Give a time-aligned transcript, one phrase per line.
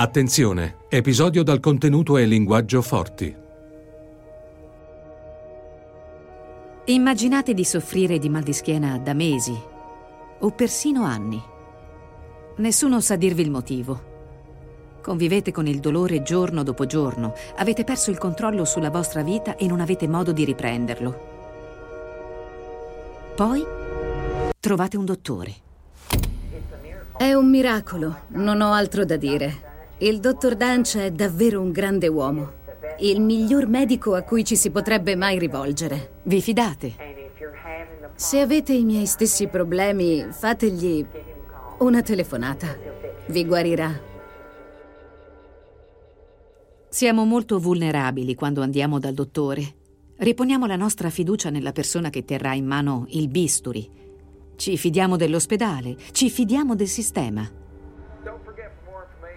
[0.00, 3.34] Attenzione, episodio dal contenuto e linguaggio forti.
[6.84, 9.60] Immaginate di soffrire di mal di schiena da mesi
[10.38, 11.42] o persino anni.
[12.58, 14.00] Nessuno sa dirvi il motivo.
[15.02, 19.66] Convivete con il dolore giorno dopo giorno, avete perso il controllo sulla vostra vita e
[19.66, 21.20] non avete modo di riprenderlo.
[23.34, 23.64] Poi
[24.60, 25.54] trovate un dottore.
[27.16, 29.66] È un miracolo, non ho altro da dire.
[30.00, 32.52] Il dottor Danch è davvero un grande uomo.
[33.00, 36.20] Il miglior medico a cui ci si potrebbe mai rivolgere.
[36.22, 36.94] Vi fidate?
[38.14, 41.04] Se avete i miei stessi problemi, fategli
[41.78, 42.76] una telefonata.
[43.26, 44.00] Vi guarirà.
[46.88, 49.74] Siamo molto vulnerabili quando andiamo dal dottore.
[50.18, 53.90] Riponiamo la nostra fiducia nella persona che terrà in mano il bisturi.
[54.54, 57.57] Ci fidiamo dell'ospedale, ci fidiamo del sistema.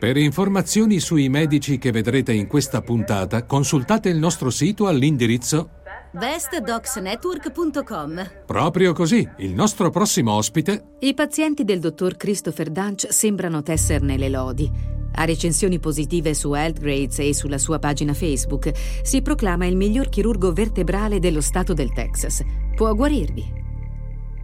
[0.02, 8.32] Per informazioni sui medici che vedrete in questa puntata, consultate il nostro sito all'indirizzo bestdocsnetwork.com.
[8.48, 10.96] Proprio così, il nostro prossimo ospite.
[11.02, 14.68] I pazienti del dottor Christopher Dunch sembrano tesserne le lodi.
[15.14, 18.72] Ha recensioni positive su Healthgrades e sulla sua pagina Facebook.
[19.04, 22.42] Si proclama il miglior chirurgo vertebrale dello stato del Texas.
[22.76, 23.54] Può guarirvi.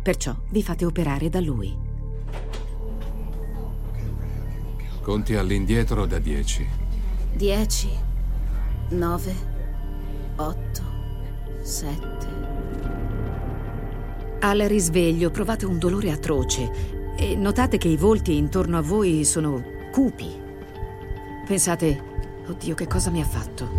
[0.04, 1.87] Perciò vi fate operare da lui.
[5.08, 6.68] Conti all'indietro da 10.
[7.34, 7.90] 10,
[8.90, 9.36] 9,
[10.36, 10.58] 8,
[11.62, 12.28] 7.
[14.42, 19.64] Al risveglio provate un dolore atroce e notate che i volti intorno a voi sono
[19.94, 20.30] cupi.
[21.48, 22.04] Pensate,
[22.46, 23.70] oddio, che cosa mi ha fatto?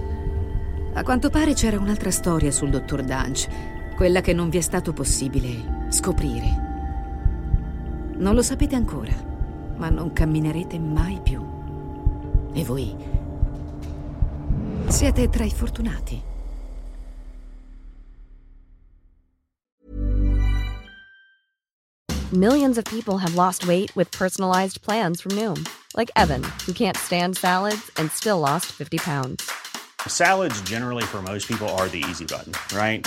[0.95, 3.49] A quanto pare c'era un'altra storia sul dottor Dunch,
[3.97, 6.67] quella che non vi è stato possibile scoprire.
[8.17, 9.28] Non lo sapete ancora
[9.79, 11.43] ma non camminerete mai più.
[12.53, 13.17] E voi
[14.89, 16.23] siete tra i fortunati.
[22.33, 25.67] Millions of people have lost weight with personalized plans from Noom,
[25.97, 29.51] like Evan, who can't stand salads and still lost 50 pounds.
[30.07, 33.07] Salads generally for most people are the easy button, right?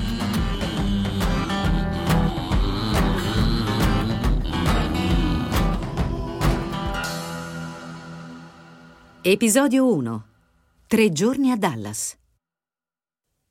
[9.23, 10.25] Episodio 1.
[10.87, 12.17] Tre giorni a Dallas.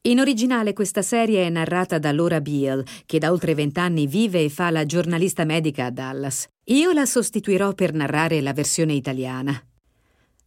[0.08, 4.48] In originale questa serie è narrata da Laura Beale, che da oltre vent'anni vive e
[4.48, 6.48] fa la giornalista medica a Dallas.
[6.64, 9.64] Io la sostituirò per narrare la versione italiana.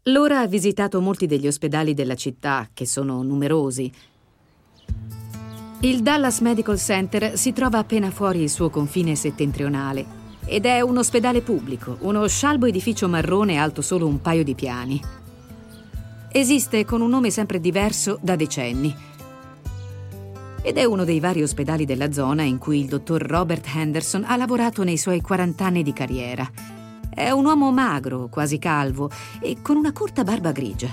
[0.07, 3.89] Laura ha visitato molti degli ospedali della città, che sono numerosi.
[5.83, 10.97] Il Dallas Medical Center si trova appena fuori il suo confine settentrionale ed è un
[10.97, 15.01] ospedale pubblico, uno scialbo edificio marrone alto solo un paio di piani.
[16.31, 18.95] Esiste con un nome sempre diverso da decenni
[20.65, 24.37] ed è uno dei vari ospedali della zona in cui il dottor Robert Henderson ha
[24.37, 26.49] lavorato nei suoi 40 anni di carriera.
[27.13, 29.11] È un uomo magro, quasi calvo
[29.41, 30.89] e con una corta barba grigia.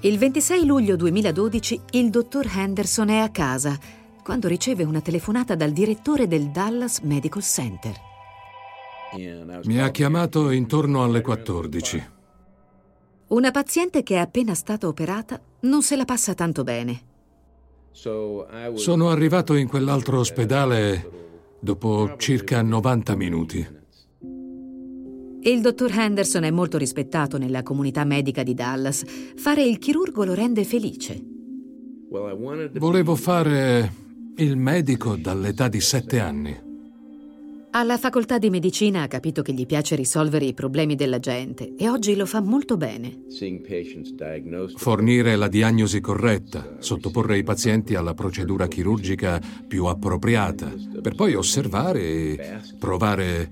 [0.00, 3.78] Il 26 luglio 2012 il dottor Henderson è a casa
[4.22, 8.14] quando riceve una telefonata dal direttore del Dallas Medical Center.
[9.64, 12.10] Mi ha chiamato intorno alle 14.
[13.28, 17.00] Una paziente che è appena stata operata non se la passa tanto bene.
[17.90, 21.10] Sono arrivato in quell'altro ospedale
[21.58, 23.74] dopo circa 90 minuti.
[25.40, 29.04] Il dottor Henderson è molto rispettato nella comunità medica di Dallas.
[29.36, 31.22] Fare il chirurgo lo rende felice.
[32.08, 33.92] Volevo fare
[34.36, 36.65] il medico dall'età di sette anni.
[37.78, 41.90] Alla facoltà di medicina ha capito che gli piace risolvere i problemi della gente e
[41.90, 43.24] oggi lo fa molto bene.
[44.76, 52.00] Fornire la diagnosi corretta, sottoporre i pazienti alla procedura chirurgica più appropriata, per poi osservare
[52.00, 53.50] e provare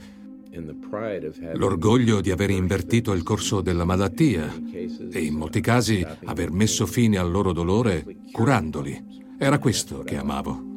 [1.52, 7.18] l'orgoglio di aver invertito il corso della malattia e in molti casi aver messo fine
[7.18, 9.04] al loro dolore curandoli.
[9.36, 10.72] Era questo che amavo.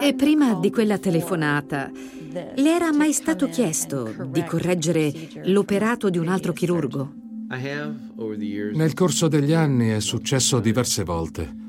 [0.00, 1.88] E prima di quella telefonata,
[2.32, 5.12] le era mai stato chiesto di correggere
[5.44, 7.12] l'operato di un altro chirurgo?
[8.72, 11.63] Nel corso degli anni è successo diverse volte.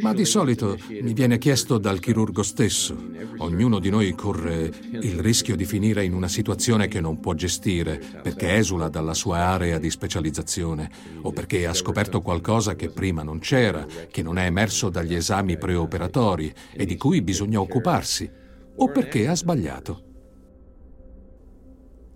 [0.00, 2.96] Ma di solito mi viene chiesto dal chirurgo stesso.
[3.38, 8.00] Ognuno di noi corre il rischio di finire in una situazione che non può gestire
[8.22, 10.90] perché esula dalla sua area di specializzazione
[11.22, 15.58] o perché ha scoperto qualcosa che prima non c'era, che non è emerso dagli esami
[15.58, 18.30] preoperatori e di cui bisogna occuparsi,
[18.76, 20.11] o perché ha sbagliato.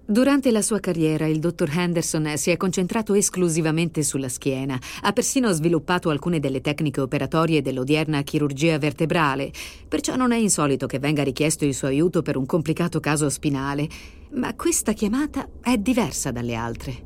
[0.08, 5.50] Durante la sua carriera il dottor Henderson si è concentrato esclusivamente sulla schiena, ha persino
[5.50, 9.50] sviluppato alcune delle tecniche operatorie dell'odierna chirurgia vertebrale,
[9.88, 13.88] perciò non è insolito che venga richiesto il suo aiuto per un complicato caso spinale,
[14.34, 17.04] ma questa chiamata è diversa dalle altre.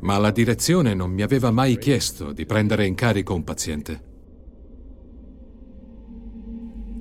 [0.00, 4.14] Ma la direzione non mi aveva mai chiesto di prendere in carico un paziente.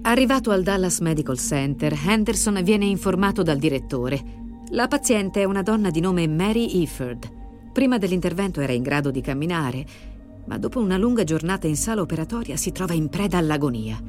[0.08, 4.24] Arrivato al Dallas Medical Center, Henderson viene informato dal direttore.
[4.70, 7.28] La paziente è una donna di nome Mary Efford.
[7.74, 9.84] Prima dell'intervento era in grado di camminare,
[10.46, 14.00] ma dopo una lunga giornata in sala operatoria si trova in preda all'agonia.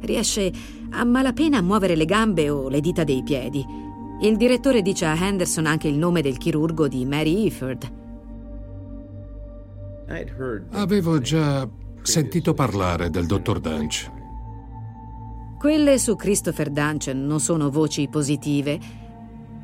[0.00, 0.52] Riesce
[0.90, 3.64] a malapena a muovere le gambe o le dita dei piedi.
[4.22, 7.92] Il direttore dice a Henderson anche il nome del chirurgo di Mary Efford.
[10.72, 11.68] Avevo già
[12.02, 14.22] sentito parlare del dottor Dunch.
[15.64, 18.78] Quelle su Christopher Dungeon non sono voci positive,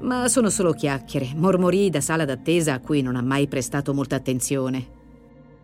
[0.00, 4.16] ma sono solo chiacchiere, mormorii da sala d'attesa a cui non ha mai prestato molta
[4.16, 4.88] attenzione.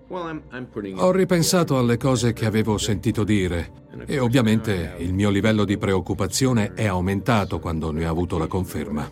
[0.09, 6.75] Ho ripensato alle cose che avevo sentito dire e ovviamente il mio livello di preoccupazione
[6.75, 9.11] è aumentato quando ne ho avuto la conferma.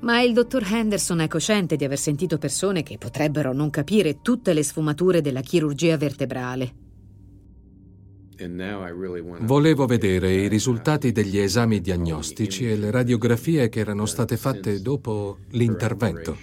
[0.00, 4.52] Ma il dottor Henderson è cosciente di aver sentito persone che potrebbero non capire tutte
[4.52, 6.88] le sfumature della chirurgia vertebrale.
[9.40, 15.38] Volevo vedere i risultati degli esami diagnostici e le radiografie che erano state fatte dopo
[15.50, 16.36] l'intervento.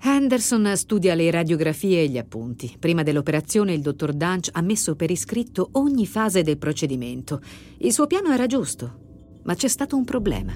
[0.00, 2.74] Henderson studia le radiografie e gli appunti.
[2.78, 7.40] Prima dell'operazione il dottor Dunch ha messo per iscritto ogni fase del procedimento.
[7.78, 10.54] Il suo piano era giusto, ma c'è stato un problema.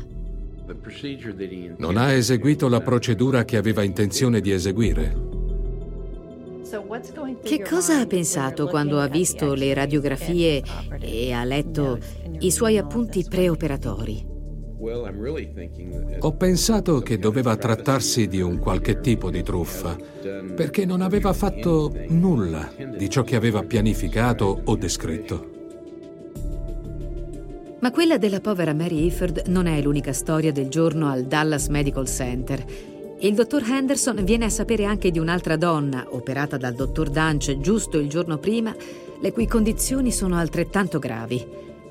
[1.79, 5.40] Non ha eseguito la procedura che aveva intenzione di eseguire.
[7.43, 10.63] Che cosa ha pensato quando ha visto le radiografie
[11.01, 11.99] e ha letto
[12.39, 14.25] i suoi appunti preoperatori?
[16.21, 19.97] Ho pensato che doveva trattarsi di un qualche tipo di truffa,
[20.55, 25.59] perché non aveva fatto nulla di ciò che aveva pianificato o descritto.
[27.81, 32.07] Ma quella della povera Mary Ifford non è l'unica storia del giorno al Dallas Medical
[32.07, 32.63] Center.
[33.23, 37.99] Il dottor Henderson viene a sapere anche di un'altra donna, operata dal dottor Dunch giusto
[37.99, 38.75] il giorno prima,
[39.21, 41.47] le cui condizioni sono altrettanto gravi.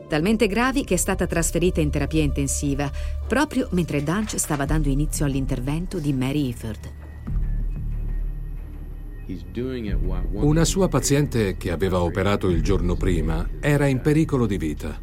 [0.08, 2.90] Talmente gravi che è stata trasferita in terapia intensiva,
[3.28, 6.90] proprio mentre Dunch stava dando inizio all'intervento di Mary Efford.
[10.32, 15.00] Una sua paziente che aveva operato il giorno prima era in pericolo di vita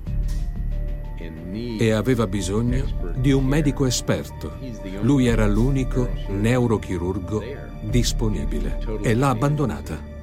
[1.79, 4.59] e aveva bisogno di un medico esperto.
[5.01, 7.43] Lui era l'unico neurochirurgo
[7.83, 10.15] disponibile e l'ha abbandonata.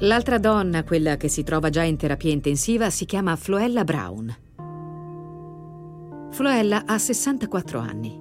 [0.00, 4.36] L'altra donna, quella che si trova già in terapia intensiva, si chiama Floella Brown.
[6.32, 8.20] Floella ha 64 anni.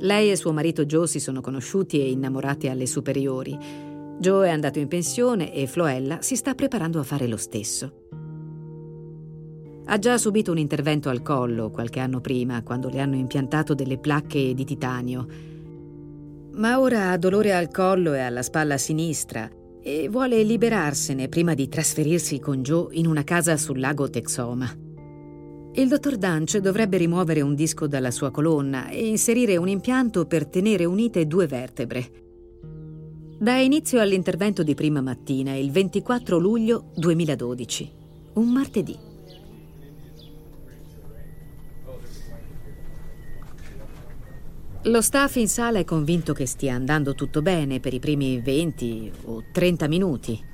[0.00, 3.56] Lei e suo marito Joe si sono conosciuti e innamorati alle superiori.
[4.18, 8.23] Joe è andato in pensione e Floella si sta preparando a fare lo stesso.
[9.86, 13.98] Ha già subito un intervento al collo qualche anno prima, quando le hanno impiantato delle
[13.98, 15.26] placche di titanio.
[16.54, 19.50] Ma ora ha dolore al collo e alla spalla sinistra
[19.82, 24.74] e vuole liberarsene prima di trasferirsi con Joe in una casa sul lago Texoma.
[25.76, 30.46] Il dottor Dunch dovrebbe rimuovere un disco dalla sua colonna e inserire un impianto per
[30.46, 32.10] tenere unite due vertebre.
[33.38, 37.90] Dà inizio all'intervento di prima mattina, il 24 luglio 2012,
[38.34, 39.12] un martedì.
[44.86, 49.12] Lo staff in sala è convinto che stia andando tutto bene per i primi 20
[49.24, 50.44] o 30 minuti.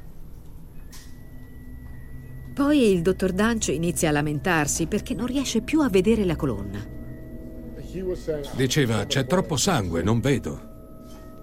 [2.54, 6.78] Poi il dottor Dunch inizia a lamentarsi perché non riesce più a vedere la colonna.
[8.54, 10.68] Diceva, c'è troppo sangue, non vedo.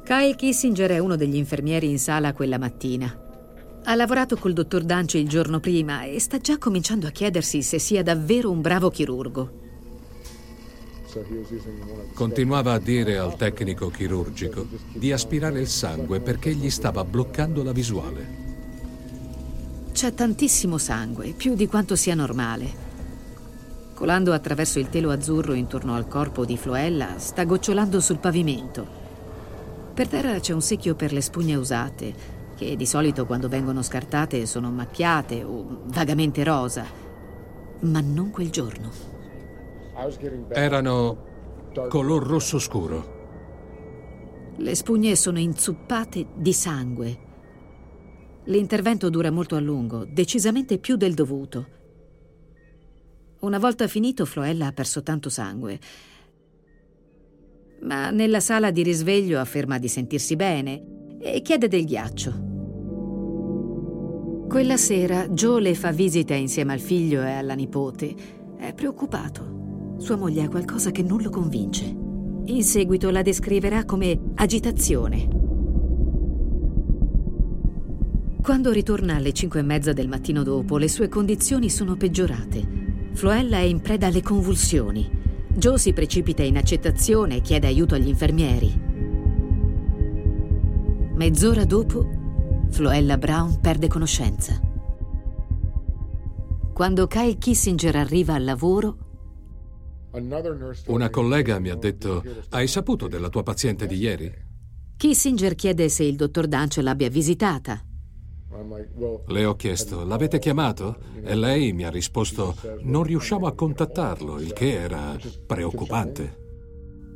[0.05, 3.13] Kyle Kissinger è uno degli infermieri in sala quella mattina.
[3.83, 7.79] Ha lavorato col dottor Dunch il giorno prima e sta già cominciando a chiedersi se
[7.79, 9.65] sia davvero un bravo chirurgo.
[12.13, 17.71] Continuava a dire al tecnico chirurgico di aspirare il sangue perché gli stava bloccando la
[17.71, 18.45] visuale.
[19.93, 22.85] C'è tantissimo sangue, più di quanto sia normale.
[23.93, 28.85] Colando attraverso il telo azzurro intorno al corpo di Floella, sta gocciolando sul pavimento.
[29.93, 32.13] Per terra c'è un secchio per le spugne usate,
[32.55, 36.85] che di solito quando vengono scartate sono macchiate o vagamente rosa.
[37.79, 39.16] Ma non quel giorno.
[40.49, 41.25] Erano
[41.89, 43.15] color rosso scuro.
[44.57, 47.25] Le spugne sono inzuppate di sangue.
[48.43, 51.67] L'intervento dura molto a lungo, decisamente più del dovuto.
[53.39, 55.79] Una volta finito, Floella ha perso tanto sangue.
[57.81, 62.45] Ma nella sala di risveglio afferma di sentirsi bene e chiede del ghiaccio.
[64.47, 68.15] Quella sera Joe le fa visita insieme al figlio e alla nipote.
[68.57, 69.56] È preoccupato.
[69.97, 71.85] Sua moglie ha qualcosa che non lo convince.
[71.85, 75.27] In seguito la descriverà come agitazione.
[78.41, 82.85] Quando ritorna alle cinque e mezza del mattino dopo, le sue condizioni sono peggiorate.
[83.11, 85.09] Floella è in preda alle convulsioni.
[85.49, 88.79] Joe si precipita in accettazione e chiede aiuto agli infermieri.
[91.15, 92.07] Mezz'ora dopo,
[92.69, 94.61] Floella Brown perde conoscenza.
[96.71, 99.06] Quando Kyle Kissinger arriva al lavoro,
[100.87, 104.33] una collega mi ha detto, hai saputo della tua paziente di ieri?
[104.97, 107.81] Kissinger chiede se il dottor Dunch l'abbia visitata.
[109.27, 110.97] Le ho chiesto, l'avete chiamato?
[111.21, 116.45] E lei mi ha risposto, non riusciamo a contattarlo, il che era preoccupante.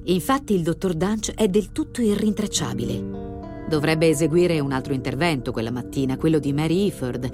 [0.03, 3.29] Infatti il dottor Dunch è del tutto irrintracciabile.
[3.67, 7.29] Dovrebbe eseguire un altro intervento quella mattina, quello di Mary Iford.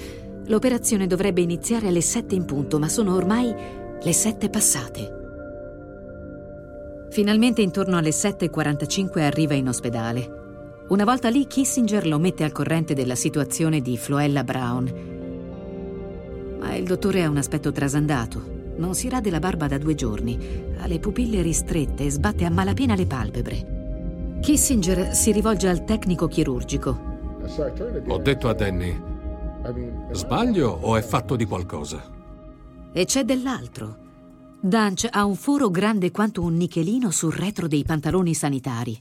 [0.48, 3.54] L'operazione dovrebbe iniziare alle sette in punto, ma sono ormai
[4.02, 5.17] le sette passate.
[7.18, 10.84] Finalmente intorno alle 7.45 arriva in ospedale.
[10.90, 14.94] Una volta lì Kissinger lo mette al corrente della situazione di Floella Brown.
[16.60, 18.76] Ma il dottore ha un aspetto trasandato.
[18.76, 20.38] Non si rade la barba da due giorni,
[20.78, 24.38] ha le pupille ristrette e sbatte a malapena le palpebre.
[24.40, 27.00] Kissinger si rivolge al tecnico chirurgico.
[28.10, 28.96] Ho detto a Danny,
[30.12, 32.00] sbaglio o è fatto di qualcosa?
[32.92, 34.06] E c'è dell'altro.
[34.60, 39.00] Dunch ha un foro grande quanto un nichelino sul retro dei pantaloni sanitari.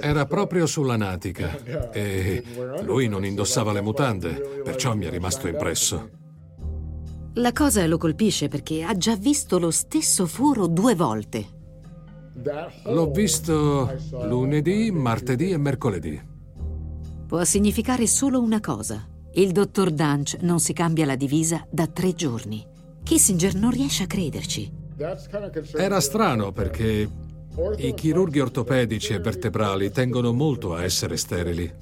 [0.00, 2.42] Era proprio sulla natica e
[2.82, 6.10] lui non indossava le mutande, perciò mi è rimasto impresso.
[7.34, 11.54] La cosa lo colpisce perché ha già visto lo stesso foro due volte.
[12.84, 16.20] L'ho visto lunedì, martedì e mercoledì.
[17.26, 19.06] Può significare solo una cosa.
[19.32, 22.74] Il dottor Dunch non si cambia la divisa da tre giorni.
[23.06, 24.68] Kissinger non riesce a crederci.
[25.76, 27.08] Era strano perché
[27.76, 31.72] i chirurghi ortopedici e vertebrali tengono molto a essere sterili.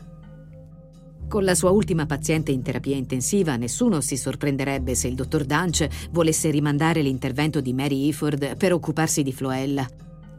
[1.26, 5.88] Con la sua ultima paziente in terapia intensiva, nessuno si sorprenderebbe se il dottor Dunch
[6.10, 9.88] volesse rimandare l'intervento di Mary Iford per occuparsi di Floella.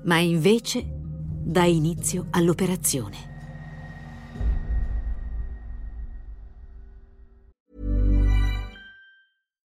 [0.03, 3.34] Ma invece dà inizio all'operazione.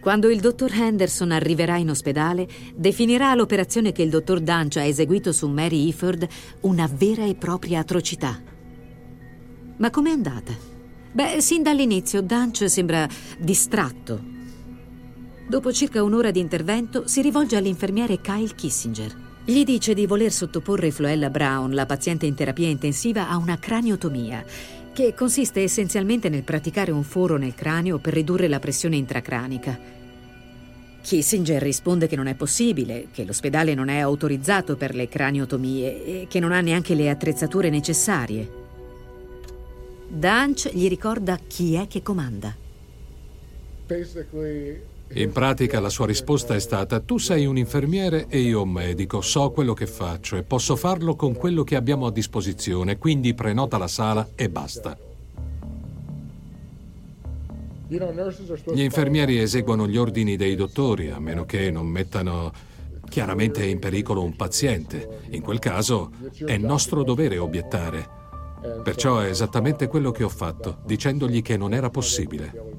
[0.00, 5.30] Quando il dottor Henderson arriverà in ospedale, definirà l'operazione che il dottor Dunch ha eseguito
[5.30, 6.26] su Mary Iford
[6.60, 8.40] una vera e propria atrocità.
[9.76, 10.54] Ma com'è andata?
[11.12, 13.06] Beh, sin dall'inizio Dunch sembra
[13.38, 14.22] distratto.
[15.46, 19.28] Dopo circa un'ora di intervento si rivolge all'infermiere Kyle Kissinger.
[19.44, 24.44] Gli dice di voler sottoporre Floella Brown, la paziente in terapia intensiva, a una craniotomia
[24.92, 29.78] che consiste essenzialmente nel praticare un foro nel cranio per ridurre la pressione intracranica.
[31.02, 36.26] Kissinger risponde che non è possibile, che l'ospedale non è autorizzato per le craniotomie e
[36.28, 38.58] che non ha neanche le attrezzature necessarie.
[40.08, 42.54] Dunch gli ricorda chi è che comanda.
[45.14, 49.20] In pratica la sua risposta è stata tu sei un infermiere e io un medico,
[49.20, 53.78] so quello che faccio e posso farlo con quello che abbiamo a disposizione, quindi prenota
[53.78, 54.96] la sala e basta.
[57.88, 62.52] Gli infermieri eseguono gli ordini dei dottori, a meno che non mettano
[63.08, 65.22] chiaramente in pericolo un paziente.
[65.30, 66.12] In quel caso
[66.46, 68.18] è nostro dovere obiettare.
[68.84, 72.69] Perciò è esattamente quello che ho fatto, dicendogli che non era possibile.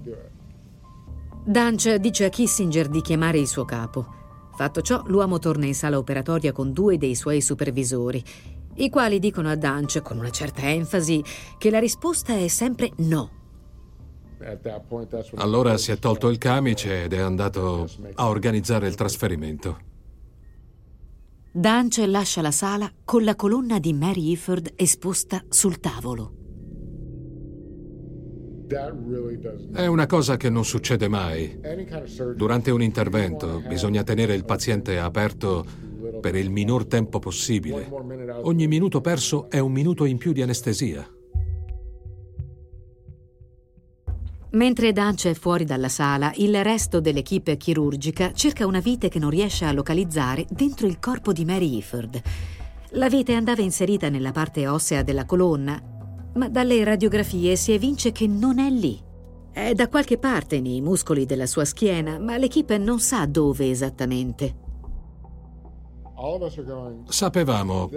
[1.44, 4.20] Dunch dice a Kissinger di chiamare il suo capo.
[4.56, 8.24] Fatto ciò, l'uomo torna in sala operatoria con due dei suoi supervisori,
[8.76, 11.24] i quali dicono a Dunch con una certa enfasi
[11.58, 13.40] che la risposta è sempre no.
[15.36, 19.80] Allora si è tolto il camice ed è andato a organizzare il trasferimento.
[21.52, 26.41] Dunch lascia la sala con la colonna di Mary Iford esposta sul tavolo.
[29.74, 31.60] È una cosa che non succede mai.
[32.36, 35.66] Durante un intervento bisogna tenere il paziente aperto
[36.22, 37.90] per il minor tempo possibile.
[38.44, 41.06] Ogni minuto perso è un minuto in più di anestesia.
[44.54, 49.30] Mentre Dance è fuori dalla sala, il resto dell'equipe chirurgica cerca una vite che non
[49.30, 52.22] riesce a localizzare dentro il corpo di Mary Iford.
[52.96, 55.91] La vite andava inserita nella parte ossea della colonna,
[56.34, 59.00] ma dalle radiografie si evince che non è lì.
[59.52, 64.70] È da qualche parte nei muscoli della sua schiena, ma l'equipe non sa dove esattamente.
[67.06, 67.90] Sapevamo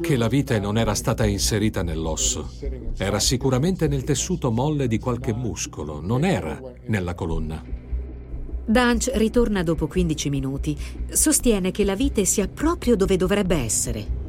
[0.00, 2.50] che la vite non era stata inserita nell'osso.
[2.96, 7.62] Era sicuramente nel tessuto molle di qualche muscolo, non era nella colonna.
[8.66, 10.76] Dunch ritorna dopo 15 minuti.
[11.08, 14.19] Sostiene che la vite sia proprio dove dovrebbe essere.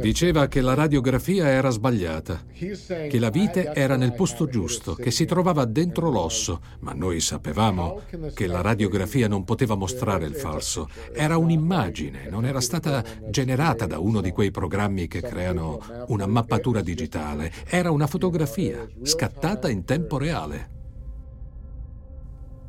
[0.00, 5.26] Diceva che la radiografia era sbagliata, che la vite era nel posto giusto, che si
[5.26, 8.00] trovava dentro l'osso, ma noi sapevamo
[8.32, 10.88] che la radiografia non poteva mostrare il falso.
[11.12, 16.80] Era un'immagine, non era stata generata da uno di quei programmi che creano una mappatura
[16.80, 17.52] digitale.
[17.66, 20.70] Era una fotografia, scattata in tempo reale.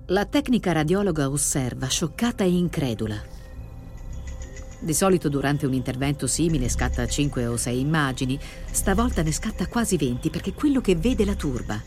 [0.08, 3.35] La tecnica radiologa osserva, scioccata e incredula.
[4.86, 8.38] Di solito durante un intervento simile scatta 5 o 6 immagini,
[8.70, 11.82] stavolta ne scatta quasi 20 perché quello che vede la turba.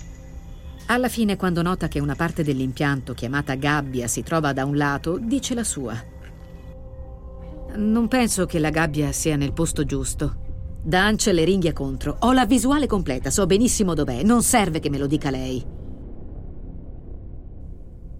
[0.86, 5.16] Alla fine, quando nota che una parte dell'impianto, chiamata gabbia, si trova da un lato,
[5.16, 5.94] dice la sua.
[7.76, 10.80] Non penso che la gabbia sia nel posto giusto.
[10.82, 12.16] Dance le ringhia contro.
[12.22, 15.64] Ho la visuale completa, so benissimo dov'è, non serve che me lo dica lei.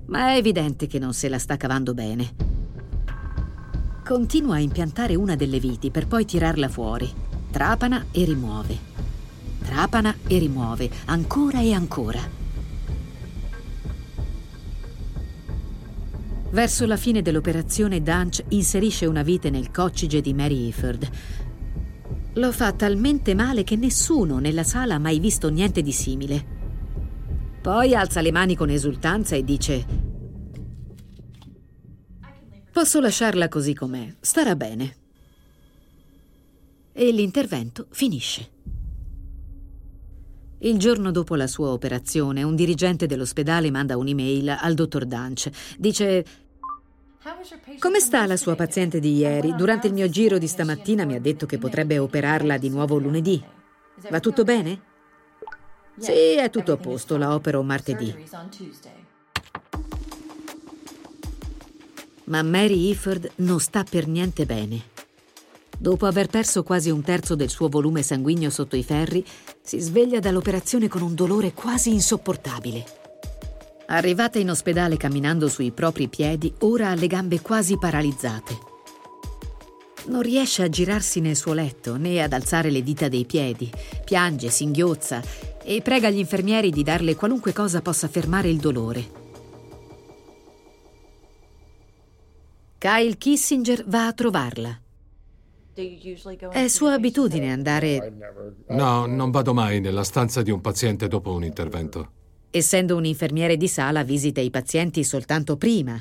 [0.07, 2.58] Ma è evidente che non se la sta cavando bene.
[4.09, 7.12] Continua a impiantare una delle viti per poi tirarla fuori.
[7.51, 8.79] Trapana e rimuove.
[9.62, 12.18] Trapana e rimuove, ancora e ancora.
[16.49, 21.11] Verso la fine dell'operazione, Dunch inserisce una vite nel coccige di Mary Iford.
[22.33, 26.47] Lo fa talmente male che nessuno nella sala ha mai visto niente di simile.
[27.61, 30.08] Poi alza le mani con esultanza e dice
[32.73, 34.97] Posso lasciarla così com'è, starà bene.
[36.93, 38.51] E l'intervento finisce.
[40.61, 45.49] Il giorno dopo la sua operazione, un dirigente dell'ospedale manda un'email al dottor Dunch.
[45.79, 46.25] Dice:
[47.79, 49.55] Come sta la sua paziente di ieri?
[49.55, 53.41] Durante il mio giro di stamattina mi ha detto che potrebbe operarla di nuovo lunedì.
[54.11, 54.83] Va tutto bene?
[55.97, 58.15] Sì, è tutto a posto, la opero martedì.
[62.29, 64.83] Ma Mary Ifford non sta per niente bene.
[65.79, 69.25] Dopo aver perso quasi un terzo del suo volume sanguigno sotto i ferri,
[69.62, 72.85] si sveglia dall'operazione con un dolore quasi insopportabile.
[73.87, 78.59] Arrivata in ospedale camminando sui propri piedi, ora ha le gambe quasi paralizzate.
[80.09, 83.71] Non riesce a girarsi nel suo letto né ad alzare le dita dei piedi.
[84.05, 85.23] Piange, singhiozza
[85.62, 89.28] e prega gli infermieri di darle qualunque cosa possa fermare il dolore.
[92.79, 94.81] Kyle Kissinger va a trovarla.
[96.53, 98.12] È sua abitudine andare...
[98.69, 102.12] No, non vado mai nella stanza di un paziente dopo un intervento.
[102.51, 106.01] Essendo un infermiere di sala, visita i pazienti soltanto prima.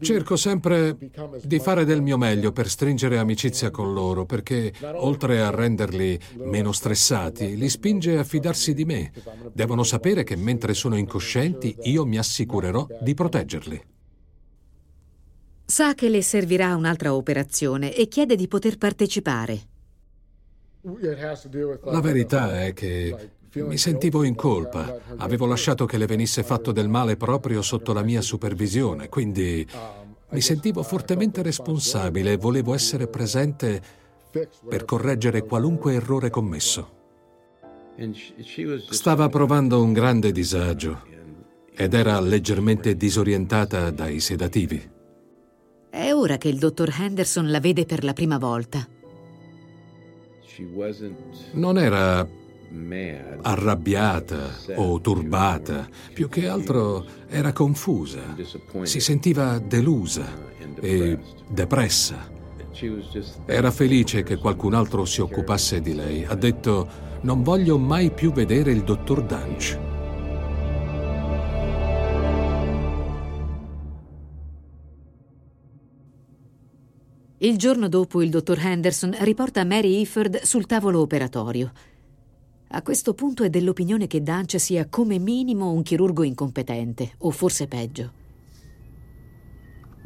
[0.00, 0.96] Cerco sempre
[1.44, 6.72] di fare del mio meglio per stringere amicizia con loro, perché oltre a renderli meno
[6.72, 9.12] stressati, li spinge a fidarsi di me.
[9.52, 13.82] Devono sapere che mentre sono incoscienti io mi assicurerò di proteggerli.
[15.70, 19.60] Sa che le servirà un'altra operazione e chiede di poter partecipare.
[21.82, 24.98] La verità è che mi sentivo in colpa.
[25.18, 29.68] Avevo lasciato che le venisse fatto del male proprio sotto la mia supervisione, quindi
[30.30, 33.82] mi sentivo fortemente responsabile e volevo essere presente
[34.30, 36.96] per correggere qualunque errore commesso.
[38.88, 41.02] Stava provando un grande disagio
[41.74, 44.96] ed era leggermente disorientata dai sedativi.
[45.98, 48.86] È ora che il dottor Henderson la vede per la prima volta.
[51.54, 52.24] Non era
[53.42, 58.36] arrabbiata o turbata, più che altro era confusa,
[58.82, 60.24] si sentiva delusa
[60.78, 62.30] e depressa.
[63.46, 66.24] Era felice che qualcun altro si occupasse di lei.
[66.24, 66.88] Ha detto,
[67.22, 69.87] non voglio mai più vedere il dottor Dunch.
[77.40, 81.70] Il giorno dopo il dottor Henderson riporta Mary Ifford sul tavolo operatorio.
[82.70, 87.68] A questo punto è dell'opinione che Dance sia come minimo un chirurgo incompetente, o forse
[87.68, 88.12] peggio.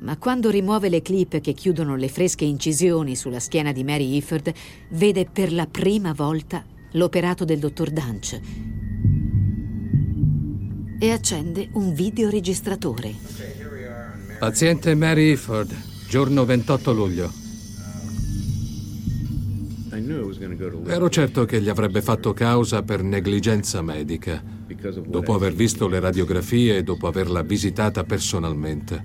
[0.00, 4.52] Ma quando rimuove le clip che chiudono le fresche incisioni sulla schiena di Mary Ifford,
[4.90, 8.42] vede per la prima volta l'operato del dottor Dance
[10.98, 13.14] e accende un videoregistratore.
[14.38, 17.32] Paziente Mary Ifford, Giorno 28 luglio.
[20.84, 24.44] Ero certo che gli avrebbe fatto causa per negligenza medica,
[25.06, 29.02] dopo aver visto le radiografie e dopo averla visitata personalmente.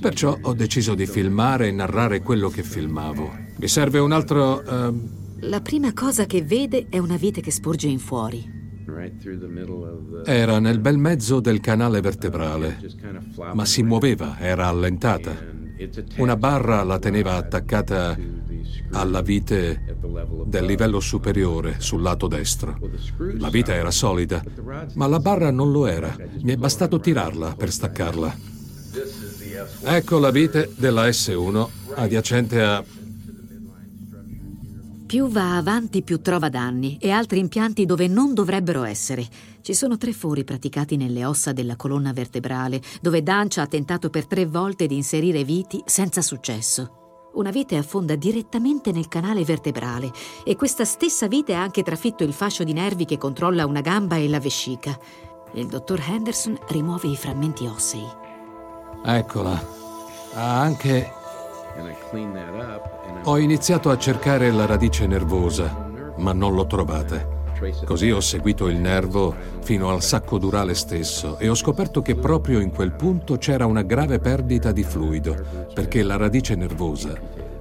[0.00, 3.28] Perciò ho deciso di filmare e narrare quello che filmavo.
[3.56, 4.62] Mi serve un altro...
[4.64, 5.08] Uh...
[5.40, 8.54] La prima cosa che vede è una vite che sporge in fuori.
[10.24, 12.78] Era nel bel mezzo del canale vertebrale,
[13.52, 15.64] ma si muoveva, era allentata.
[16.16, 18.16] Una barra la teneva attaccata
[18.92, 19.96] alla vite
[20.44, 22.78] del livello superiore sul lato destro.
[23.38, 24.42] La vite era solida,
[24.94, 26.16] ma la barra non lo era.
[26.42, 28.34] Mi è bastato tirarla per staccarla.
[29.82, 32.82] Ecco la vite della S1 adiacente a
[35.06, 39.24] più va avanti, più trova danni e altri impianti dove non dovrebbero essere.
[39.62, 44.26] Ci sono tre fori praticati nelle ossa della colonna vertebrale, dove Dancia ha tentato per
[44.26, 47.30] tre volte di inserire viti senza successo.
[47.34, 50.10] Una vite affonda direttamente nel canale vertebrale
[50.44, 54.16] e questa stessa vite ha anche trafitto il fascio di nervi che controlla una gamba
[54.16, 54.98] e la vescica.
[55.52, 58.06] Il dottor Henderson rimuove i frammenti ossei.
[59.04, 59.64] Eccola.
[60.32, 61.12] Ha anche
[63.24, 67.34] ho iniziato a cercare la radice nervosa, ma non l'ho trovata.
[67.84, 72.60] Così ho seguito il nervo fino al sacco durale stesso e ho scoperto che proprio
[72.60, 75.34] in quel punto c'era una grave perdita di fluido,
[75.74, 77.14] perché la radice nervosa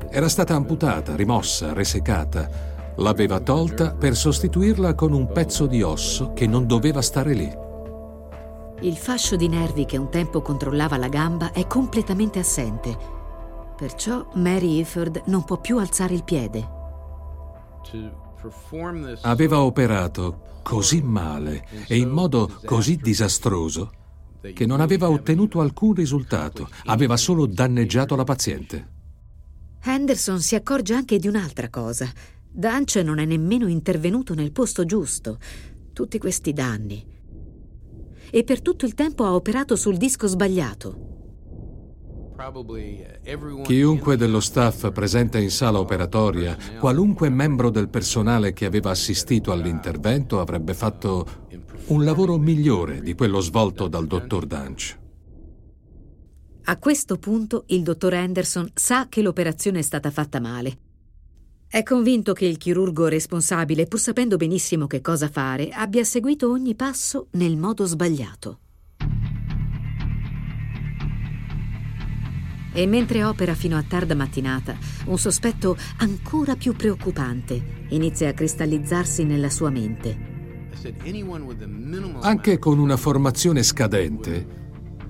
[0.09, 2.47] era stata amputata, rimossa, resecata.
[2.97, 7.63] L'aveva tolta per sostituirla con un pezzo di osso che non doveva stare lì.
[8.81, 13.15] Il fascio di nervi che un tempo controllava la gamba è completamente assente
[13.75, 16.65] Perciò Mary Ifford non può più alzare il piede.
[19.21, 23.91] Aveva operato così male e in modo così disastroso
[24.53, 28.93] che non aveva ottenuto alcun risultato, aveva solo danneggiato la paziente.
[29.81, 32.09] Henderson si accorge anche di un'altra cosa.
[32.49, 35.37] Dance non è nemmeno intervenuto nel posto giusto.
[35.93, 37.05] Tutti questi danni.
[38.31, 41.14] E per tutto il tempo ha operato sul disco sbagliato.
[43.63, 50.41] Chiunque dello staff presente in sala operatoria, qualunque membro del personale che aveva assistito all'intervento
[50.41, 51.43] avrebbe fatto
[51.87, 54.97] un lavoro migliore di quello svolto dal dottor Dunch.
[56.65, 60.79] A questo punto il dottor Anderson sa che l'operazione è stata fatta male.
[61.67, 66.75] È convinto che il chirurgo responsabile, pur sapendo benissimo che cosa fare, abbia seguito ogni
[66.75, 68.59] passo nel modo sbagliato.
[72.77, 79.23] E mentre opera fino a tarda mattinata, un sospetto ancora più preoccupante inizia a cristallizzarsi
[79.23, 80.33] nella sua mente.
[82.19, 84.45] Anche con una formazione scadente,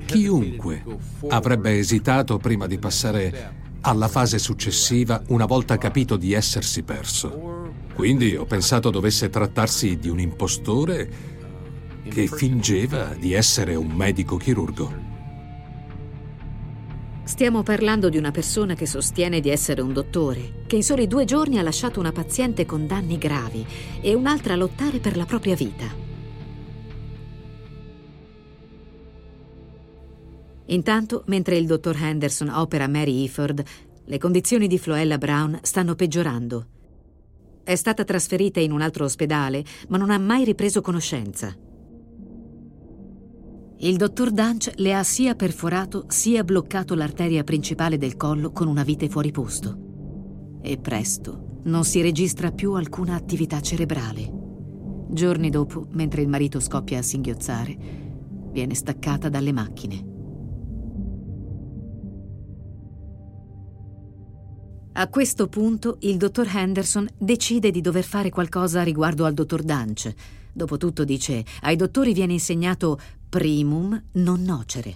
[0.06, 0.84] chiunque
[1.30, 7.71] avrebbe esitato prima di passare alla fase successiva una volta capito di essersi perso.
[7.95, 11.10] Quindi ho pensato dovesse trattarsi di un impostore
[12.08, 15.13] che fingeva di essere un medico chirurgo.
[17.26, 21.26] Stiamo parlando di una persona che sostiene di essere un dottore, che in soli due
[21.26, 23.66] giorni ha lasciato una paziente con danni gravi
[24.00, 25.86] e un'altra a lottare per la propria vita.
[30.68, 33.64] Intanto, mentre il dottor Henderson opera Mary Iford,
[34.06, 36.68] le condizioni di Floella Brown stanno peggiorando.
[37.64, 41.56] È stata trasferita in un altro ospedale, ma non ha mai ripreso conoscenza.
[43.80, 48.84] Il dottor Dunch le ha sia perforato sia bloccato l'arteria principale del collo con una
[48.84, 50.60] vite fuori posto.
[50.62, 54.32] E presto non si registra più alcuna attività cerebrale.
[55.10, 57.78] Giorni dopo, mentre il marito scoppia a singhiozzare,
[58.52, 60.14] viene staccata dalle macchine.
[64.94, 70.14] A questo punto il dottor Henderson decide di dover fare qualcosa riguardo al dottor Dunch.
[70.56, 74.96] Dopotutto dice, ai dottori viene insegnato primum non nocere.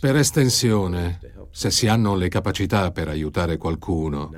[0.00, 1.18] Per estensione,
[1.50, 4.30] se si hanno le capacità per aiutare qualcuno,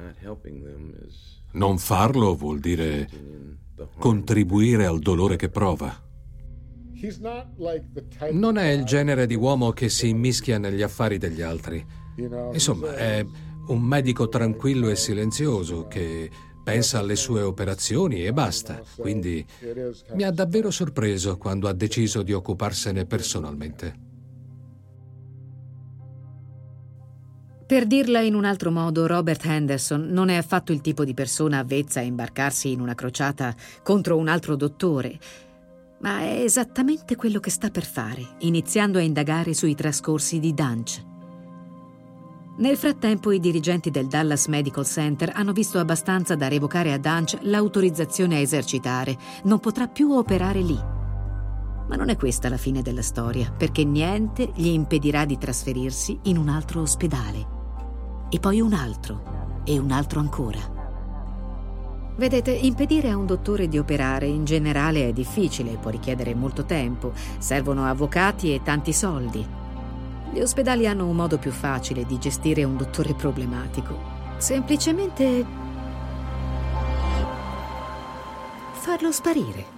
[1.55, 3.11] non farlo vuol dire
[3.99, 6.01] contribuire al dolore che prova.
[8.31, 11.85] Non è il genere di uomo che si immischia negli affari degli altri.
[12.53, 13.27] Insomma, è
[13.67, 16.31] un medico tranquillo e silenzioso che
[16.69, 18.83] pensa alle sue operazioni e basta.
[18.97, 19.45] Quindi
[20.13, 24.07] mi ha davvero sorpreso quando ha deciso di occuparsene personalmente.
[27.67, 31.59] Per dirla in un altro modo, Robert Henderson non è affatto il tipo di persona
[31.59, 35.19] avvezza a imbarcarsi in una crociata contro un altro dottore,
[36.01, 41.18] ma è esattamente quello che sta per fare, iniziando a indagare sui trascorsi di Dunch.
[42.59, 47.39] Nel frattempo i dirigenti del Dallas Medical Center hanno visto abbastanza da revocare a Dunch
[47.43, 49.17] l'autorizzazione a esercitare.
[49.45, 50.77] Non potrà più operare lì.
[50.77, 56.37] Ma non è questa la fine della storia, perché niente gli impedirà di trasferirsi in
[56.37, 57.47] un altro ospedale.
[58.29, 60.59] E poi un altro, e un altro ancora.
[62.17, 67.13] Vedete, impedire a un dottore di operare in generale è difficile, può richiedere molto tempo,
[67.39, 69.47] servono avvocati e tanti soldi.
[70.31, 73.99] Gli ospedali hanno un modo più facile di gestire un dottore problematico.
[74.37, 75.45] Semplicemente
[78.73, 79.77] farlo sparire.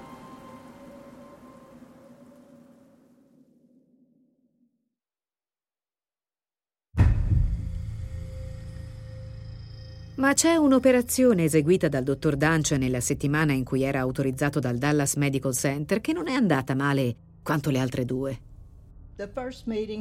[10.17, 15.15] Ma c'è un'operazione eseguita dal dottor Dunch nella settimana in cui era autorizzato dal Dallas
[15.15, 18.50] Medical Center che non è andata male quanto le altre due.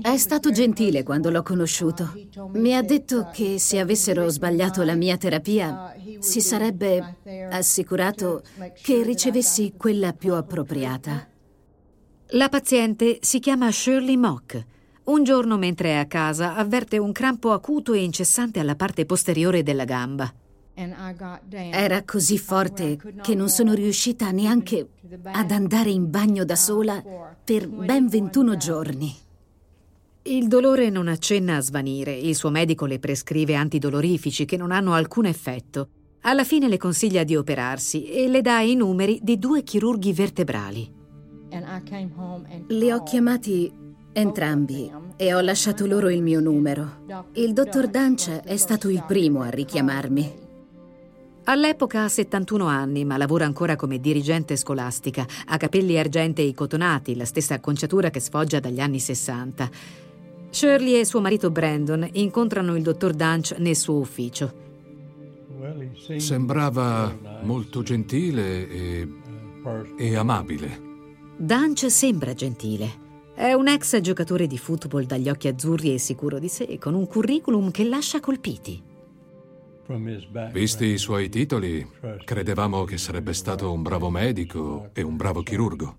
[0.02, 2.14] È stato gentile quando l'ho conosciuto.
[2.54, 7.18] Mi ha detto che se avessero sbagliato la mia terapia, si sarebbe
[7.50, 8.44] assicurato
[8.82, 11.28] che ricevessi quella più appropriata.
[12.34, 14.66] La paziente si chiama Shirley Mock.
[15.06, 19.64] Un giorno, mentre è a casa, avverte un crampo acuto e incessante alla parte posteriore
[19.64, 20.32] della gamba.
[21.50, 24.88] Era così forte che non sono riuscita neanche
[25.24, 27.04] ad andare in bagno da sola
[27.44, 29.14] per ben 21 giorni.
[30.24, 32.14] Il dolore non accenna a svanire.
[32.14, 35.90] Il suo medico le prescrive antidolorifici che non hanno alcun effetto.
[36.22, 40.94] Alla fine le consiglia di operarsi e le dà i numeri di due chirurghi vertebrali.
[42.68, 43.72] Li ho chiamati
[44.14, 47.06] entrambi e ho lasciato loro il mio numero.
[47.34, 50.48] Il dottor Dunch è stato il primo a richiamarmi.
[51.50, 55.26] All'epoca ha 71 anni, ma lavora ancora come dirigente scolastica.
[55.48, 59.68] Ha capelli argentei cotonati, la stessa acconciatura che sfoggia dagli anni 60.
[60.52, 64.54] Shirley e suo marito Brandon incontrano il dottor Dunch nel suo ufficio.
[66.18, 69.08] Sembrava molto gentile e,
[69.98, 70.80] e amabile.
[71.36, 73.08] Dunch sembra gentile.
[73.34, 77.08] È un ex giocatore di football dagli occhi azzurri e sicuro di sé, con un
[77.08, 78.89] curriculum che lascia colpiti.
[80.52, 81.84] Visti i suoi titoli,
[82.24, 85.98] credevamo che sarebbe stato un bravo medico e un bravo chirurgo.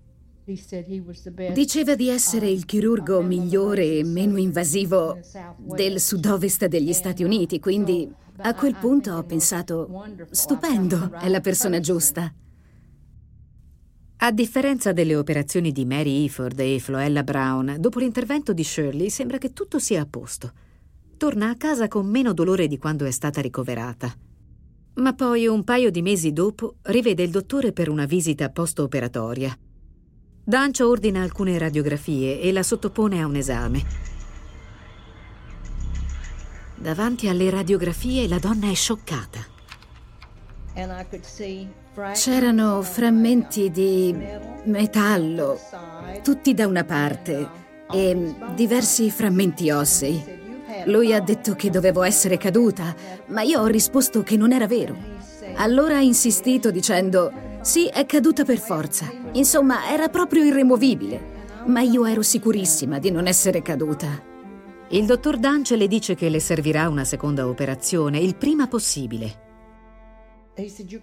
[1.53, 5.19] Diceva di essere il chirurgo migliore e meno invasivo
[5.57, 9.89] del sud-ovest degli Stati Uniti, quindi a quel punto ho pensato,
[10.29, 12.33] stupendo, è la persona giusta.
[14.23, 19.37] A differenza delle operazioni di Mary Eford e Floella Brown, dopo l'intervento di Shirley sembra
[19.37, 20.53] che tutto sia a posto
[21.21, 24.11] torna a casa con meno dolore di quando è stata ricoverata.
[24.95, 29.55] Ma poi, un paio di mesi dopo, rivede il dottore per una visita post-operatoria.
[30.43, 33.83] Dancio ordina alcune radiografie e la sottopone a un esame.
[36.77, 39.45] Davanti alle radiografie la donna è scioccata.
[42.13, 44.15] C'erano frammenti di
[44.63, 45.59] metallo,
[46.23, 47.47] tutti da una parte,
[47.91, 50.40] e diversi frammenti ossei.
[50.85, 52.95] Lui ha detto che dovevo essere caduta,
[53.27, 54.95] ma io ho risposto che non era vero.
[55.55, 57.31] Allora ha insistito dicendo,
[57.61, 59.11] sì, è caduta per forza.
[59.33, 61.39] Insomma, era proprio irremovibile.
[61.65, 64.29] Ma io ero sicurissima di non essere caduta.
[64.89, 69.49] Il dottor Dance le dice che le servirà una seconda operazione, il prima possibile.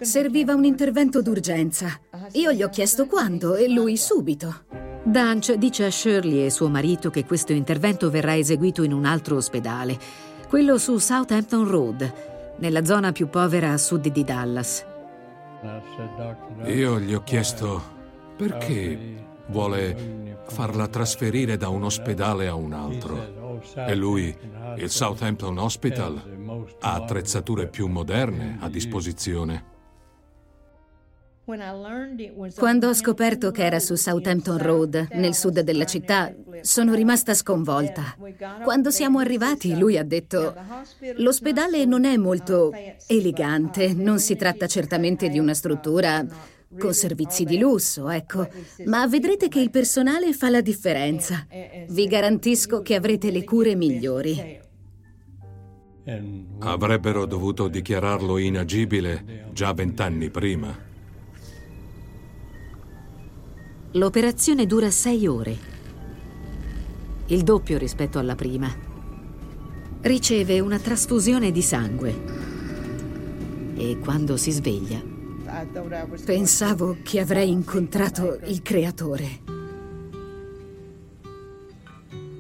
[0.01, 1.99] Serviva un intervento d'urgenza.
[2.33, 4.88] Io gli ho chiesto quando e lui subito.
[5.09, 9.37] Dunch dice a Shirley e suo marito che questo intervento verrà eseguito in un altro
[9.37, 9.99] ospedale,
[10.49, 12.13] quello su Southampton Road,
[12.59, 14.85] nella zona più povera a sud di Dallas.
[16.67, 17.83] Io gli ho chiesto
[18.37, 23.63] perché vuole farla trasferire da un ospedale a un altro.
[23.75, 24.37] E lui,
[24.77, 26.21] il Southampton Hospital,
[26.81, 29.77] ha attrezzature più moderne a disposizione.
[32.57, 36.31] Quando ho scoperto che era su Southampton Road, nel sud della città,
[36.61, 38.15] sono rimasta sconvolta.
[38.63, 40.55] Quando siamo arrivati, lui ha detto,
[41.17, 42.71] l'ospedale non è molto
[43.07, 46.23] elegante, non si tratta certamente di una struttura
[46.79, 48.47] con servizi di lusso, ecco,
[48.85, 51.47] ma vedrete che il personale fa la differenza.
[51.89, 54.61] Vi garantisco che avrete le cure migliori.
[56.59, 60.88] Avrebbero dovuto dichiararlo inagibile già vent'anni prima.
[63.93, 65.57] L'operazione dura sei ore,
[67.29, 68.71] il doppio rispetto alla prima.
[70.03, 72.23] Riceve una trasfusione di sangue
[73.77, 75.17] e quando si sveglia...
[76.23, 79.41] Pensavo che avrei incontrato il creatore.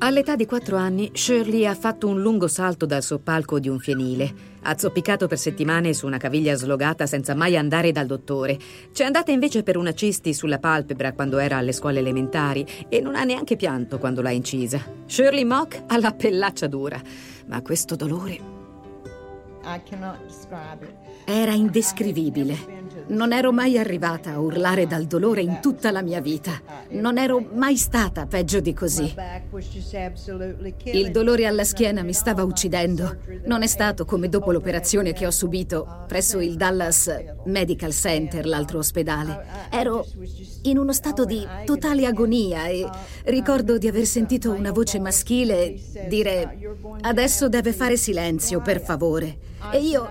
[0.00, 4.47] All'età di quattro anni, Shirley ha fatto un lungo salto dal soppalco di un fienile.
[4.62, 8.58] Ha zoppicato per settimane su una caviglia slogata senza mai andare dal dottore.
[8.92, 13.14] C'è andata invece per una cisti sulla palpebra quando era alle scuole elementari e non
[13.14, 14.82] ha neanche pianto quando l'ha incisa.
[15.06, 17.00] Shirley Mock ha la pellaccia dura,
[17.46, 18.56] ma questo dolore...
[21.30, 22.56] Era indescrivibile.
[23.08, 26.58] Non ero mai arrivata a urlare dal dolore in tutta la mia vita.
[26.92, 29.14] Non ero mai stata peggio di così.
[30.84, 33.18] Il dolore alla schiena mi stava uccidendo.
[33.44, 37.14] Non è stato come dopo l'operazione che ho subito presso il Dallas
[37.44, 39.44] Medical Center, l'altro ospedale.
[39.70, 40.06] Ero
[40.62, 42.88] in uno stato di totale agonia e
[43.24, 46.56] ricordo di aver sentito una voce maschile dire
[47.02, 49.47] adesso deve fare silenzio, per favore.
[49.72, 50.08] E io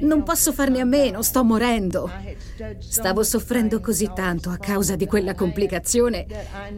[0.00, 2.10] non posso farne a meno, sto morendo.
[2.78, 6.26] Stavo soffrendo così tanto a causa di quella complicazione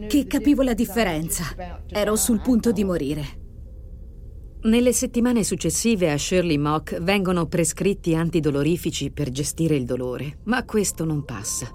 [0.07, 1.45] che capivo la differenza.
[1.89, 3.41] Ero sul punto di morire.
[4.63, 11.03] Nelle settimane successive a Shirley Mock vengono prescritti antidolorifici per gestire il dolore, ma questo
[11.03, 11.69] non passa.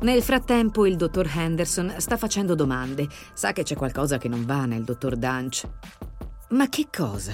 [0.00, 3.06] Nel frattempo il dottor Henderson sta facendo domande.
[3.34, 5.68] Sa che c'è qualcosa che non va nel dottor Dunch.
[6.50, 7.32] Ma che cosa?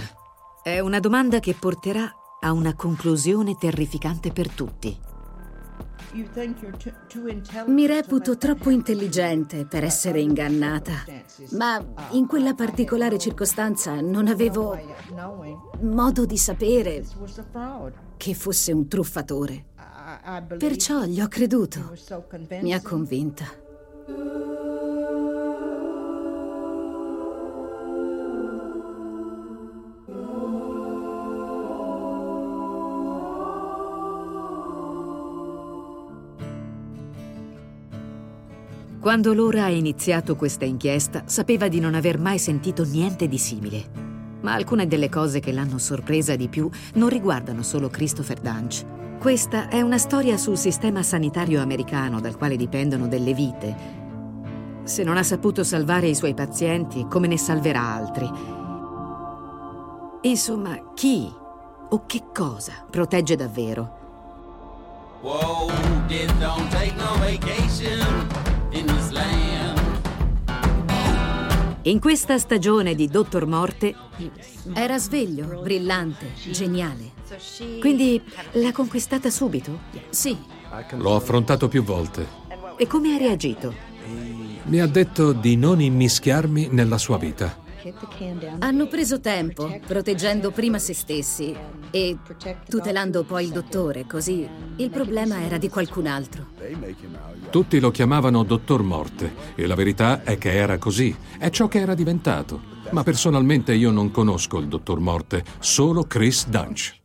[0.63, 2.09] È una domanda che porterà
[2.41, 4.97] a una conclusione terrificante per tutti.
[7.67, 11.05] Mi reputo troppo intelligente per essere ingannata,
[11.53, 14.79] ma in quella particolare circostanza non avevo
[15.81, 17.05] modo di sapere
[18.17, 19.65] che fosse un truffatore.
[20.59, 21.93] Perciò gli ho creduto.
[22.61, 23.47] Mi ha convinta.
[39.03, 43.83] Quando Laura ha iniziato questa inchiesta, sapeva di non aver mai sentito niente di simile.
[44.43, 48.85] Ma alcune delle cose che l'hanno sorpresa di più non riguardano solo Christopher Dunch.
[49.19, 53.77] Questa è una storia sul sistema sanitario americano dal quale dipendono delle vite.
[54.85, 58.31] Se non ha saputo salvare i suoi pazienti, come ne salverà altri?
[60.21, 61.29] Insomma, chi
[61.89, 63.99] o che cosa protegge davvero?
[65.23, 65.73] Whoa,
[71.85, 73.95] In questa stagione di Dottor Morte
[74.73, 77.11] era sveglio, brillante, geniale.
[77.81, 79.81] Quindi l'ha conquistata subito?
[80.09, 80.37] Sì.
[80.93, 82.27] L'ho affrontato più volte.
[82.77, 83.75] E come ha reagito?
[84.65, 87.62] Mi ha detto di non immischiarmi nella sua vita.
[88.59, 91.55] Hanno preso tempo, proteggendo prima se stessi
[91.91, 92.17] e
[92.69, 96.47] tutelando poi il dottore, così il problema era di qualcun altro.
[97.51, 101.81] Tutti lo chiamavano Dottor Morte e la verità è che era così, è ciò che
[101.81, 102.71] era diventato.
[102.91, 107.01] Ma personalmente io non conosco il Dottor Morte, solo Chris Dunch.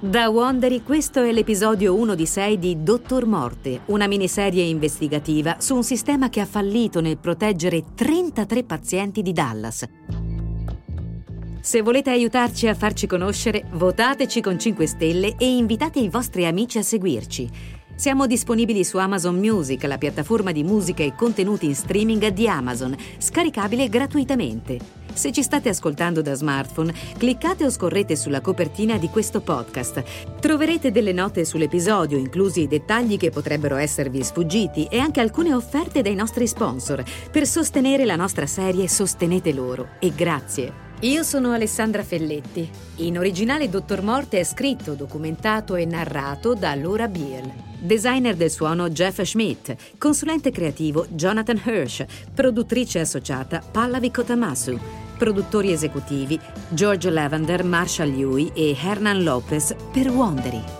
[0.00, 5.74] Da Wondery questo è l'episodio 1 di 6 di Dottor Morte, una miniserie investigativa su
[5.74, 9.84] un sistema che ha fallito nel proteggere 33 pazienti di Dallas.
[11.60, 16.78] Se volete aiutarci a farci conoscere, votateci con 5 stelle e invitate i vostri amici
[16.78, 17.50] a seguirci.
[17.96, 22.94] Siamo disponibili su Amazon Music, la piattaforma di musica e contenuti in streaming di Amazon,
[23.18, 24.97] scaricabile gratuitamente.
[25.12, 30.02] Se ci state ascoltando da smartphone, cliccate o scorrete sulla copertina di questo podcast.
[30.40, 36.02] Troverete delle note sull'episodio, inclusi i dettagli che potrebbero esservi sfuggiti e anche alcune offerte
[36.02, 37.02] dai nostri sponsor.
[37.30, 40.87] Per sostenere la nostra serie sostenete loro e grazie.
[41.02, 42.68] Io sono Alessandra Felletti.
[42.96, 47.48] In originale Dottor Morte è scritto, documentato e narrato da Laura Beal.
[47.78, 54.76] Designer del suono Jeff Schmidt, consulente creativo Jonathan Hirsch, produttrice associata Pallavi Kotamasu.
[55.16, 56.36] Produttori esecutivi
[56.70, 60.77] George Lavender, Marshall Yui e Hernan Lopez per Wondery.